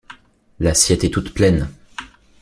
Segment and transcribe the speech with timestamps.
[0.59, 1.69] L’assiette est toute pleine.